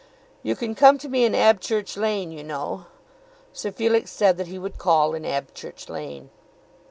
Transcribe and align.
"You 0.41 0.55
can 0.55 0.73
come 0.73 0.97
to 0.97 1.07
me 1.07 1.25
in 1.25 1.35
Abchurch 1.35 1.95
Lane, 1.95 2.31
you 2.31 2.43
know." 2.43 2.87
Sir 3.53 3.71
Felix 3.71 4.09
said 4.09 4.37
that 4.37 4.47
he 4.47 4.57
would 4.57 4.79
call 4.79 5.13
in 5.13 5.25
Abchurch 5.27 5.89
Lane. 5.89 6.31